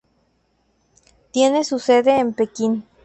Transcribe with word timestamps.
Tiene 1.29 1.63
su 1.63 1.77
sede 1.77 2.17
en 2.19 2.33
Pekín. 2.33 2.85